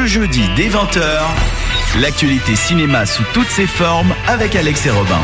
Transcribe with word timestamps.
Le 0.00 0.06
jeudi 0.06 0.48
dès 0.56 0.68
20h, 0.68 1.02
l'actualité 2.00 2.56
cinéma 2.56 3.04
sous 3.04 3.22
toutes 3.34 3.50
ses 3.50 3.66
formes 3.66 4.14
avec 4.28 4.56
Alex 4.56 4.86
et 4.86 4.90
Robin. 4.90 5.20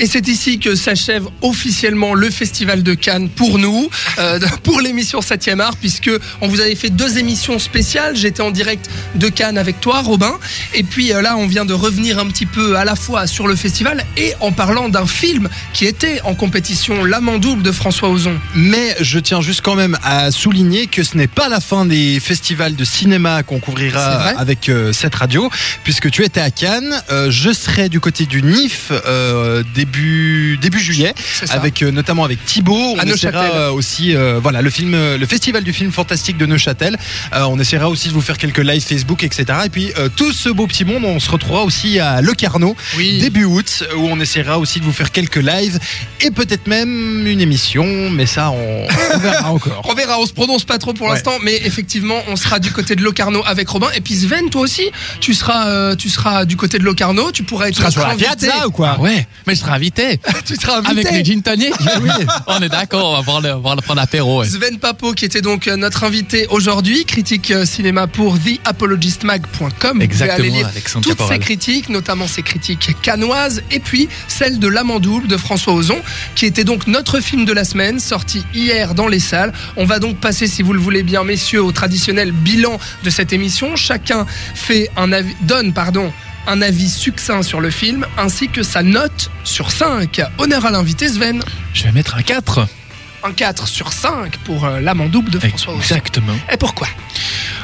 Et 0.00 0.06
c'est 0.06 0.28
ici 0.28 0.58
que 0.58 0.76
s'achève 0.76 1.26
officiellement 1.42 2.14
le 2.14 2.30
Festival 2.30 2.82
de 2.82 2.94
Cannes 2.94 3.28
pour 3.28 3.58
nous, 3.58 3.90
euh, 4.18 4.40
pour 4.62 4.80
l'émission 4.80 5.20
7e 5.20 5.60
art, 5.60 5.76
puisque 5.76 6.10
on 6.40 6.48
vous 6.48 6.60
avait 6.60 6.74
fait 6.74 6.88
deux 6.88 7.18
émissions 7.18 7.58
spéciales. 7.58 8.16
J'étais 8.16 8.40
en 8.40 8.50
direct 8.50 8.88
de 9.16 9.28
Cannes 9.28 9.58
avec 9.58 9.78
toi, 9.82 10.00
Robin. 10.00 10.38
Et 10.72 10.84
puis 10.84 11.12
euh, 11.12 11.20
là, 11.20 11.36
on 11.36 11.46
vient 11.46 11.66
de 11.66 11.74
revenir 11.74 12.18
un 12.18 12.26
petit 12.28 12.46
peu 12.46 12.78
à 12.78 12.86
la 12.86 12.96
fois 12.96 13.26
sur 13.26 13.46
le 13.46 13.54
festival 13.54 14.06
et 14.16 14.32
en 14.40 14.52
parlant 14.52 14.88
d'un 14.88 15.06
film 15.06 15.50
qui 15.74 15.84
était 15.84 16.22
en 16.24 16.34
compétition, 16.34 17.04
L'Amant 17.04 17.36
double 17.36 17.62
de 17.62 17.70
François 17.70 18.08
Ozon. 18.08 18.40
Mais 18.54 18.96
je 19.02 19.18
tiens 19.18 19.42
juste 19.42 19.60
quand 19.60 19.74
même 19.74 19.98
à 20.02 20.30
souligner 20.30 20.86
que 20.86 21.02
ce 21.02 21.14
n'est 21.14 21.26
pas 21.26 21.50
la 21.50 21.60
fin 21.60 21.84
des 21.84 22.20
festivals 22.20 22.74
de 22.74 22.84
cinéma 22.84 23.42
qu'on 23.42 23.60
couvrira 23.60 24.00
avec 24.38 24.70
euh, 24.70 24.94
cette 24.94 25.14
radio, 25.14 25.50
puisque 25.84 26.10
tu 26.10 26.24
étais 26.24 26.40
à 26.40 26.50
Cannes. 26.50 27.02
Je 27.28 27.52
serai 27.52 27.90
du 27.90 28.00
côté 28.00 28.24
du 28.24 28.42
NIF 28.42 28.92
euh, 29.06 29.62
début, 29.90 30.58
début 30.60 30.78
juillet, 30.80 31.14
avec 31.50 31.82
euh, 31.82 31.90
notamment 31.90 32.24
avec 32.24 32.44
Thibaut. 32.44 32.74
On 32.94 32.98
À 32.98 33.04
essaiera 33.04 33.42
Neuchâtel. 33.42 33.60
euh, 33.60 33.70
aussi, 33.72 34.14
euh, 34.14 34.38
voilà, 34.42 34.62
le 34.62 34.70
film, 34.70 34.92
le 34.92 35.26
festival 35.26 35.64
du 35.64 35.72
film 35.72 35.90
fantastique 35.92 36.36
de 36.36 36.46
Neuchâtel. 36.46 36.96
On 37.32 37.58
essaiera 37.58 37.88
aussi 37.88 38.08
de 38.08 38.12
vous 38.14 38.20
faire 38.20 38.38
quelques 38.38 38.58
lives 38.58 38.82
Facebook, 38.82 39.22
etc. 39.24 39.44
Et 39.66 39.68
puis 39.68 39.92
tout 40.16 40.32
ce 40.32 40.48
beau 40.48 40.66
petit 40.66 40.84
monde, 40.84 41.04
on 41.04 41.18
se 41.20 41.30
retrouvera 41.30 41.62
aussi 41.64 41.98
à 41.98 42.20
Le 42.20 42.32
Carnot 42.34 42.76
Oui. 42.96 43.18
début 43.18 43.44
août, 43.44 43.84
où 43.96 44.06
on 44.08 44.20
essaiera 44.20 44.58
aussi 44.58 44.80
de 44.80 44.84
vous 44.84 44.92
faire 44.92 45.10
quelques 45.10 45.36
lives 45.36 45.78
et 46.20 46.30
peut-être 46.30 46.66
même 46.66 47.26
une 47.26 47.40
émission, 47.40 48.10
mais 48.10 48.26
ça 48.26 48.50
on, 48.50 48.86
on 49.14 49.18
verra 49.18 49.50
encore. 49.52 49.82
On 49.88 49.94
verra, 49.94 50.18
on 50.20 50.26
se 50.26 50.32
prononce 50.32 50.64
pas 50.64 50.78
trop 50.78 50.92
pour 50.92 51.08
Ouais. 51.08 51.14
l'instant, 51.14 51.32
mais 51.42 51.56
effectivement, 51.64 52.20
on 52.28 52.36
sera 52.36 52.58
du 52.58 52.70
côté 52.70 52.94
de 52.94 53.02
Locarno 53.02 53.42
avec 53.46 53.68
Robin. 53.68 53.88
Et 53.94 54.00
puis 54.00 54.14
Sven, 54.14 54.50
toi 54.50 54.60
aussi, 54.62 54.90
tu 55.20 55.34
seras, 55.34 55.66
euh, 55.68 55.96
tu 55.96 56.08
seras 56.08 56.44
du 56.44 56.56
côté 56.56 56.78
de 56.78 56.84
Locarno. 56.84 57.32
Tu 57.32 57.42
pourras 57.42 57.68
être 57.68 57.74
Tu 57.74 57.80
seras 57.80 57.90
sur 57.90 58.06
la 58.06 58.14
piazza 58.14 58.66
ou 58.66 58.70
quoi 58.70 58.94
Ah 58.98 59.00
ouais, 59.00 59.26
mais 59.46 59.54
je 59.54 59.60
serai 59.60 59.69
invité. 59.72 60.18
Tu 60.44 60.56
seras 60.56 60.78
invité. 60.78 61.06
Avec 61.08 61.12
les 61.12 61.24
gin 61.24 61.42
tonic. 61.42 61.72
On 62.46 62.60
est 62.60 62.68
d'accord, 62.68 63.10
on 63.10 63.16
va 63.16 63.20
voir 63.20 63.40
le, 63.40 63.50
voir 63.52 63.76
le 63.76 63.82
prendre 63.82 64.00
apéro. 64.00 64.40
ouais. 64.40 64.48
Sven 64.48 64.78
Papo, 64.78 65.12
qui 65.12 65.24
était 65.24 65.42
donc 65.42 65.68
euh, 65.68 65.76
notre 65.76 66.02
invité 66.04 66.46
aujourd'hui, 66.50 67.04
critique 67.04 67.50
euh, 67.50 67.64
cinéma 67.64 68.06
pour 68.06 68.36
theapologistmag.com. 68.38 69.96
Vous 69.96 70.02
Exactement, 70.02 70.38
aller 70.38 70.50
lire 70.50 70.68
Alexandre 70.68 71.04
toutes 71.04 71.16
Caporal. 71.18 71.36
ses 71.36 71.40
critiques, 71.40 71.88
notamment 71.88 72.26
ses 72.26 72.42
critiques 72.42 72.96
canoises, 73.02 73.62
et 73.70 73.80
puis 73.80 74.08
celle 74.28 74.58
de 74.58 74.66
L'Amant 74.68 74.98
double 75.00 75.28
de 75.28 75.36
François 75.36 75.74
Ozon, 75.74 75.98
qui 76.34 76.46
était 76.46 76.64
donc 76.64 76.86
notre 76.86 77.20
film 77.20 77.44
de 77.44 77.52
la 77.52 77.64
semaine, 77.64 78.00
sorti 78.00 78.44
hier 78.54 78.94
dans 78.94 79.08
les 79.08 79.20
salles. 79.20 79.52
On 79.76 79.84
va 79.84 79.98
donc 79.98 80.16
passer, 80.18 80.46
si 80.46 80.62
vous 80.62 80.72
le 80.72 80.80
voulez 80.80 81.02
bien, 81.02 81.22
messieurs, 81.24 81.62
au 81.62 81.72
traditionnel 81.72 82.32
bilan 82.32 82.78
de 83.04 83.10
cette 83.10 83.32
émission. 83.32 83.76
Chacun 83.76 84.26
fait 84.54 84.90
un 84.96 85.12
avis, 85.12 85.34
donne, 85.42 85.72
pardon, 85.72 86.12
un 86.50 86.62
avis 86.62 86.88
succinct 86.88 87.42
sur 87.42 87.60
le 87.60 87.70
film, 87.70 88.04
ainsi 88.18 88.48
que 88.48 88.64
sa 88.64 88.82
note 88.82 89.30
sur 89.44 89.70
5. 89.70 90.20
Honneur 90.38 90.66
à 90.66 90.72
l'invité 90.72 91.08
Sven. 91.08 91.40
Je 91.72 91.84
vais 91.84 91.92
mettre 91.92 92.16
un 92.16 92.22
4. 92.22 92.66
Un 93.22 93.32
4 93.32 93.68
sur 93.68 93.92
5 93.92 94.36
pour 94.38 94.64
euh, 94.64 94.80
L'Amant 94.80 95.06
double 95.06 95.30
de 95.30 95.38
François. 95.38 95.74
Exactement. 95.74 96.34
Et 96.52 96.56
pourquoi? 96.56 96.88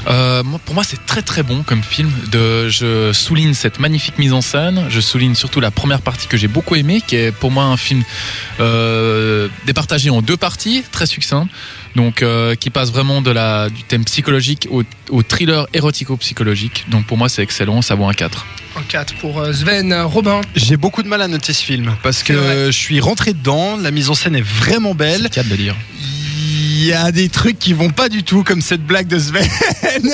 Euh, 0.06 0.44
pour 0.64 0.74
moi, 0.76 0.84
c'est 0.84 1.04
très 1.04 1.22
très 1.22 1.42
bon 1.42 1.64
comme 1.64 1.82
film. 1.82 2.12
De, 2.30 2.68
je 2.68 3.12
souligne 3.12 3.54
cette 3.54 3.80
magnifique 3.80 4.18
mise 4.18 4.32
en 4.32 4.40
scène. 4.40 4.84
Je 4.88 5.00
souligne 5.00 5.34
surtout 5.34 5.58
la 5.58 5.72
première 5.72 6.00
partie 6.00 6.28
que 6.28 6.36
j'ai 6.36 6.46
beaucoup 6.46 6.76
aimée, 6.76 7.02
qui 7.04 7.16
est 7.16 7.32
pour 7.32 7.50
moi 7.50 7.64
un 7.64 7.76
film 7.76 8.04
euh, 8.60 9.48
départagé 9.64 10.10
en 10.10 10.22
deux 10.22 10.36
parties, 10.36 10.84
très 10.92 11.06
succinct. 11.06 11.48
Donc, 11.96 12.22
euh, 12.22 12.54
qui 12.54 12.70
passe 12.70 12.92
vraiment 12.92 13.20
de 13.20 13.32
la, 13.32 13.68
du 13.68 13.82
thème 13.82 14.04
psychologique 14.04 14.68
au, 14.70 14.84
au 15.10 15.22
thriller 15.24 15.66
érotico-psychologique. 15.72 16.84
Donc, 16.88 17.06
pour 17.06 17.16
moi, 17.16 17.28
c'est 17.28 17.42
excellent. 17.42 17.82
Ça 17.82 17.96
vaut 17.96 18.06
un 18.06 18.14
4. 18.14 18.46
Un 18.76 18.82
4 18.82 19.14
pour 19.16 19.40
euh, 19.40 19.52
Sven. 19.52 19.92
Robin 19.94 20.40
J'ai 20.54 20.76
beaucoup 20.76 21.02
de 21.02 21.08
mal 21.08 21.22
à 21.22 21.28
noter 21.28 21.52
ce 21.52 21.62
film 21.64 21.94
parce 22.02 22.22
C'est 22.26 22.32
vrai. 22.34 22.54
que 22.54 22.66
je 22.66 22.76
suis 22.78 23.00
rentré 23.00 23.32
dedans, 23.32 23.76
la 23.76 23.90
mise 23.90 24.10
en 24.10 24.14
scène 24.14 24.36
est 24.36 24.42
vraiment 24.46 24.94
belle. 24.94 25.28
4 25.30 25.48
de 25.48 25.56
dire. 25.56 25.74
Il 26.78 26.84
y 26.84 26.92
a 26.92 27.10
des 27.10 27.30
trucs 27.30 27.58
qui 27.58 27.72
vont 27.72 27.88
pas 27.90 28.08
du 28.10 28.22
tout, 28.22 28.44
comme 28.44 28.60
cette 28.60 28.82
blague 28.84 29.06
de 29.08 29.18
Sven. 29.18 29.42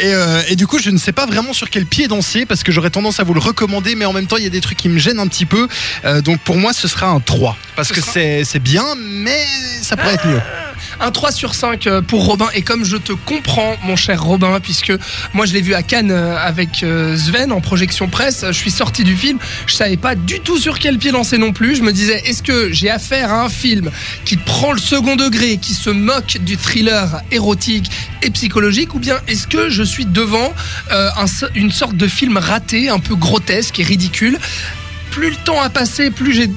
et, 0.00 0.14
euh, 0.14 0.42
et 0.48 0.56
du 0.56 0.66
coup, 0.66 0.78
je 0.78 0.88
ne 0.90 0.96
sais 0.98 1.12
pas 1.12 1.26
vraiment 1.26 1.52
sur 1.52 1.68
quel 1.68 1.84
pied 1.84 2.08
danser 2.08 2.46
parce 2.46 2.62
que 2.62 2.72
j'aurais 2.72 2.90
tendance 2.90 3.20
à 3.20 3.24
vous 3.24 3.34
le 3.34 3.40
recommander, 3.40 3.94
mais 3.94 4.06
en 4.06 4.12
même 4.14 4.26
temps, 4.26 4.38
il 4.38 4.44
y 4.44 4.46
a 4.46 4.50
des 4.50 4.62
trucs 4.62 4.78
qui 4.78 4.88
me 4.88 4.98
gênent 4.98 5.20
un 5.20 5.28
petit 5.28 5.44
peu. 5.46 5.68
Euh, 6.06 6.22
donc 6.22 6.40
pour 6.40 6.56
moi, 6.56 6.72
ce 6.72 6.88
sera 6.88 7.08
un 7.08 7.20
3 7.20 7.56
parce 7.76 7.88
Ce 7.88 7.92
que 7.92 8.00
sera- 8.00 8.12
c'est 8.14 8.44
c'est 8.44 8.58
bien, 8.58 8.84
mais 8.98 9.44
ça 9.82 9.96
pourrait 9.96 10.14
être 10.14 10.26
mieux. 10.26 10.40
Un 11.00 11.10
3 11.10 11.32
sur 11.32 11.54
5 11.54 11.86
euh, 11.86 12.02
pour 12.02 12.24
Robin. 12.24 12.46
Et 12.54 12.62
comme 12.62 12.84
je 12.84 12.96
te 12.96 13.12
comprends, 13.12 13.76
mon 13.84 13.96
cher 13.96 14.22
Robin, 14.22 14.60
puisque 14.60 14.92
moi 15.32 15.46
je 15.46 15.52
l'ai 15.52 15.60
vu 15.60 15.74
à 15.74 15.82
Cannes 15.82 16.10
euh, 16.10 16.36
avec 16.36 16.82
euh, 16.82 17.16
Sven 17.16 17.52
en 17.52 17.60
projection 17.60 18.08
presse, 18.08 18.44
je 18.46 18.52
suis 18.52 18.70
sorti 18.70 19.04
du 19.04 19.16
film, 19.16 19.38
je 19.66 19.74
savais 19.74 19.96
pas 19.96 20.14
du 20.14 20.40
tout 20.40 20.58
sur 20.58 20.78
quel 20.78 20.98
pied 20.98 21.10
lancer 21.10 21.38
non 21.38 21.52
plus. 21.52 21.76
Je 21.76 21.82
me 21.82 21.92
disais, 21.92 22.22
est-ce 22.26 22.42
que 22.42 22.72
j'ai 22.72 22.90
affaire 22.90 23.32
à 23.32 23.42
un 23.42 23.48
film 23.48 23.90
qui 24.24 24.36
prend 24.36 24.72
le 24.72 24.78
second 24.78 25.16
degré, 25.16 25.56
qui 25.56 25.74
se 25.74 25.90
moque 25.90 26.38
du 26.40 26.56
thriller 26.56 27.22
érotique 27.30 27.90
et 28.22 28.30
psychologique, 28.30 28.94
ou 28.94 28.98
bien 28.98 29.18
est-ce 29.28 29.46
que 29.46 29.68
je 29.70 29.82
suis 29.82 30.06
devant 30.06 30.52
une 31.54 31.72
sorte 31.72 31.96
de 31.96 32.06
film 32.06 32.36
raté, 32.36 32.88
un 32.88 32.98
peu 32.98 33.14
grotesque 33.14 33.78
et 33.80 33.84
ridicule? 33.84 34.38
Plus 35.10 35.30
le 35.30 35.36
temps 35.44 35.60
a 35.60 35.70
passé, 35.70 36.10
plus 36.10 36.32
j'ai 36.32 36.50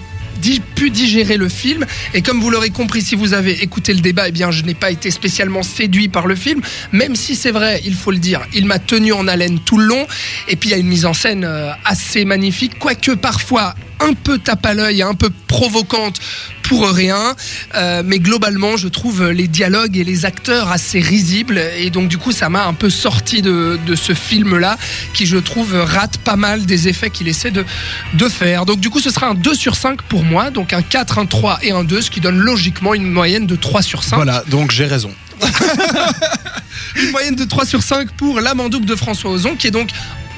pu 0.76 0.90
digérer 0.90 1.38
le 1.38 1.50
film. 1.50 1.86
Et 2.14 2.22
comme 2.22 2.40
vous 2.40 2.50
l'aurez 2.50 2.70
compris, 2.70 3.02
si 3.02 3.16
vous 3.16 3.34
avez 3.34 3.64
écouté 3.64 3.94
le 3.94 4.02
débat, 4.02 4.28
eh 4.28 4.32
bien, 4.32 4.52
je 4.52 4.64
n'ai 4.64 4.74
pas 4.74 4.92
été 4.92 5.12
spécialement 5.12 5.64
séduit 5.64 6.08
par 6.08 6.28
le 6.28 6.36
film. 6.36 6.62
Même 6.92 7.16
si 7.16 7.36
c'est 7.36 7.52
vrai, 7.52 7.82
il 7.86 7.96
faut 7.96 8.12
le 8.12 8.20
dire, 8.20 8.42
il 8.54 8.66
m'a 8.66 8.80
tenu 8.80 9.14
en 9.14 9.28
haleine 9.28 9.60
tout 9.60 9.78
le 9.78 9.86
long. 9.86 10.08
Et 10.48 10.56
puis, 10.56 10.70
il 10.70 10.72
y 10.72 10.76
a 10.76 10.78
une 10.78 10.88
mise 10.88 11.06
en 11.06 11.14
scène 11.14 11.44
euh, 11.44 11.72
assez 11.86 12.26
magnifique, 12.26 12.80
quoique 12.80 13.12
parfois 13.12 13.76
un 14.00 14.14
peu 14.14 14.38
tape 14.38 14.66
à 14.66 14.74
l'œil, 14.74 15.02
un 15.02 15.14
peu 15.14 15.30
provocante 15.48 16.20
pour 16.64 16.90
rien. 16.90 17.36
Euh, 17.76 18.04
mais 18.06 18.20
globalement, 18.20 18.78
je 18.78 18.88
trouve 18.88 19.30
les 19.30 19.48
dialogues 19.48 19.98
et 19.98 20.04
les 20.04 20.26
acteurs 20.26 20.72
assez 20.72 21.00
risibles. 21.00 21.60
Et 21.78 21.90
donc, 21.90 22.10
du 22.10 22.18
coup, 22.18 22.32
ça 22.32 22.50
m'a 22.50 22.66
un 22.66 22.74
peu 22.74 22.90
sorti 22.90 23.42
de, 23.42 23.80
de 23.86 23.96
ce 23.96 24.14
film-là, 24.14 24.78
qui, 25.14 25.26
je 25.26 25.38
trouve, 25.38 25.74
rate 25.74 26.18
pas 26.18 26.36
mal 26.36 26.66
des 26.66 26.88
effets 26.88 27.10
qu'il 27.10 27.28
essaie 27.28 27.52
de, 27.52 27.66
de 28.14 28.30
faire. 28.30 28.66
Donc, 28.66 28.80
du 28.80 28.90
coup, 28.90 29.00
ce 29.00 29.10
sera 29.10 29.28
un 29.28 29.36
2 29.36 29.56
sur 29.56 29.76
5 29.76 30.02
pour 30.04 30.24
moi. 30.24 30.52
Donc, 30.52 30.74
un 30.74 30.82
4, 30.82 31.20
un 31.20 31.26
3 31.26 31.60
et 31.64 31.72
un 31.72 31.84
2, 31.84 32.02
ce 32.02 32.12
qui 32.12 32.20
donne 32.20 32.38
logiquement 32.38 32.94
une 32.94 33.10
moyenne 33.10 33.48
de 33.48 33.56
3 33.56 33.82
sur 33.82 34.04
5. 34.04 34.16
Voilà, 34.18 34.44
donc 34.50 34.72
j'ai 34.72 34.86
raison. 34.86 35.12
Une 36.96 37.12
moyenne 37.12 37.36
de 37.36 37.46
3 37.46 37.66
sur 37.66 37.84
5 37.84 38.12
pour 38.12 38.42
L'Amant 38.42 38.70
double 38.70 38.86
de 38.86 38.96
François 38.96 39.32
Ozon, 39.32 39.56
qui 39.56 39.68
est 39.68 39.72
donc 39.72 39.90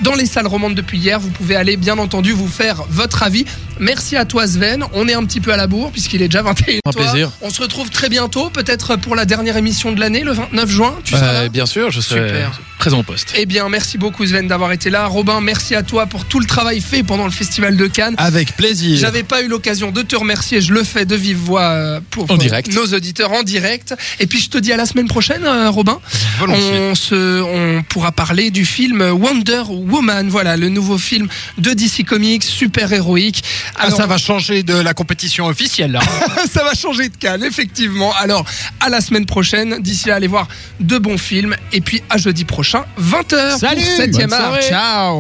dans 0.02 0.16
les 0.16 0.26
salles 0.26 0.48
romandes 0.48 0.76
depuis 0.76 0.98
hier. 0.98 1.20
Vous 1.20 1.30
pouvez 1.30 1.56
aller, 1.56 1.78
bien 1.78 1.98
entendu, 1.98 2.32
vous 2.32 2.48
faire 2.48 2.84
votre 2.90 3.24
avis. 3.24 3.46
Merci 3.80 4.16
à 4.18 4.26
toi, 4.26 4.46
Sven. 4.48 4.84
On 4.94 5.08
est 5.08 5.14
un 5.14 5.24
petit 5.26 5.40
peu 5.42 5.54
à 5.54 5.58
la 5.58 5.68
bourre, 5.68 5.92
puisqu'il 5.92 6.22
est 6.22 6.28
déjà 6.28 6.42
21 6.44 6.80
Un 6.86 6.92
plaisir. 6.92 7.32
On 7.42 7.50
se 7.50 7.62
retrouve 7.62 7.90
très 7.90 8.10
bientôt, 8.10 8.50
peut-être 8.50 8.96
pour 8.98 9.16
la 9.16 9.26
dernière 9.26 9.58
émission 9.58 9.92
de 9.92 10.00
l'année, 10.00 10.22
le 10.24 10.34
29 10.34 10.70
juin. 10.70 10.96
Tu 11.04 11.14
seras 11.14 11.34
là 11.34 11.40
Euh, 11.44 11.50
bien 11.50 11.66
sûr, 11.66 11.92
je 11.92 12.02
serai 12.02 12.28
Super. 12.28 12.60
présent 12.78 13.00
au 13.00 13.04
poste. 13.04 13.34
Eh 13.38 13.46
bien, 13.46 13.68
merci 13.70 13.98
beaucoup, 13.98 14.26
Sven, 14.26 14.48
d'avoir 14.48 14.72
été 14.72 14.90
là. 14.90 15.06
Robin, 15.08 15.40
merci 15.42 15.76
à 15.76 15.84
toi 15.84 16.06
pour 16.06 16.26
tout 16.26 16.40
le 16.40 16.46
travail 16.46 16.82
fait 16.82 17.04
pendant 17.04 17.26
le 17.26 17.32
Festival 17.32 17.78
de 17.78 17.88
Cannes. 17.88 18.16
Avec 18.18 18.56
plaisir. 18.56 18.98
J'avais 18.98 19.24
pas 19.24 19.42
eu 19.42 19.48
l'occasion 19.48 19.92
de 19.92 20.02
te 20.02 20.16
remercier, 20.16 20.62
je 20.62 20.74
le 20.74 20.84
fais 20.84 21.06
de 21.06 21.16
vive 21.16 21.38
voix 21.38 21.62
euh, 21.70 22.00
pour, 22.10 22.26
direct. 22.38 22.74
nos 22.74 22.86
auditeurs 22.94 23.32
en 23.32 23.44
direct. 23.44 23.96
Et 24.20 24.28
puis 24.28 24.40
je 24.40 24.50
te 24.50 24.58
dis 24.58 24.72
à 24.74 24.78
la 24.78 24.86
semaine 24.86 25.08
prochaine, 25.08 25.44
euh, 25.46 25.70
Robin. 25.70 26.00
Volontiers. 26.40 26.80
On, 26.80 26.96
se, 26.96 27.42
on 27.42 27.84
pourra 27.84 28.12
parler 28.12 28.52
du 28.52 28.66
film 28.66 29.02
Wonder 29.02 29.64
Woman, 29.70 30.28
voilà, 30.30 30.58
le 30.58 30.70
nouveau 30.70 30.98
film 30.98 31.28
de 31.58 31.72
DC 31.74 32.04
Comics, 32.06 32.44
super 32.44 32.92
héroïque. 32.92 33.44
Ah, 33.76 33.92
ça 33.92 34.06
va 34.06 34.18
changer 34.18 34.64
de 34.64 34.74
la 34.74 34.94
compétition 34.94 35.46
officielle 35.46 35.92
là. 35.92 36.00
ça 36.52 36.64
va 36.64 36.74
changer 36.74 37.10
de 37.10 37.16
Cannes, 37.18 37.44
effectivement. 37.44 38.14
Alors, 38.20 38.46
à 38.80 38.90
la 38.90 39.02
semaine 39.02 39.26
prochaine. 39.26 39.78
D'ici 39.80 40.08
là, 40.08 40.16
allez 40.16 40.28
voir 40.28 40.48
de 40.80 40.98
bons 40.98 41.18
films. 41.18 41.56
Et 41.72 41.82
puis 41.82 42.02
à 42.10 42.18
jeudi 42.18 42.46
prochain, 42.46 42.86
20h 43.00 43.60
Salut, 43.60 43.82
pour 43.82 43.96
7 43.96 44.12
bonne 44.12 44.34
art. 44.34 44.62
Ciao 44.62 45.18